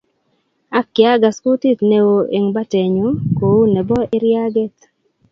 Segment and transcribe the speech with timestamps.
[0.77, 3.07] Ak kiagas kutit ne o eng' batennyu,
[3.37, 4.75] kou nebo iriaget.